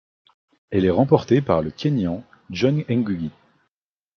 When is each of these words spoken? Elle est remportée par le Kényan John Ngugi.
Elle 0.71 0.85
est 0.85 0.89
remportée 0.89 1.43
par 1.43 1.61
le 1.61 1.69
Kényan 1.69 2.23
John 2.49 2.83
Ngugi. 2.89 3.29